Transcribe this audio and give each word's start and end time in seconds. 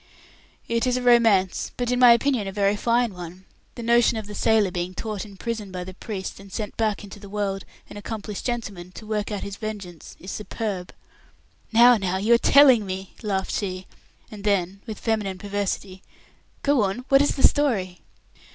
"It 0.67 0.87
is 0.87 0.97
a 0.97 1.01
romance, 1.03 1.71
but, 1.77 1.91
in 1.91 1.99
my 1.99 2.11
opinion, 2.13 2.47
a 2.47 2.51
very 2.51 2.75
fine 2.75 3.13
one. 3.13 3.45
The 3.75 3.83
notion 3.83 4.17
of 4.17 4.25
the 4.25 4.33
sailor 4.33 4.71
being 4.71 4.95
taught 4.95 5.25
in 5.25 5.37
prison 5.37 5.71
by 5.71 5.83
the 5.83 5.93
priest, 5.93 6.39
and 6.39 6.51
sent 6.51 6.75
back 6.75 7.03
into 7.03 7.19
the 7.19 7.29
world 7.29 7.65
an 7.87 7.97
accomplished 7.97 8.43
gentleman, 8.47 8.91
to 8.93 9.05
work 9.05 9.31
out 9.31 9.43
his 9.43 9.57
vengeance, 9.57 10.15
is 10.19 10.31
superb." 10.31 10.91
"No, 11.71 11.97
now 11.97 12.17
you 12.17 12.33
are 12.33 12.39
telling 12.39 12.83
me," 12.83 13.13
laughed 13.21 13.53
she; 13.53 13.85
and 14.31 14.43
then, 14.43 14.81
with 14.87 14.97
feminine 14.97 15.37
perversity, 15.37 16.01
"Go 16.63 16.81
on, 16.81 17.05
what 17.09 17.21
is 17.21 17.35
the 17.35 17.47
story?" 17.47 18.01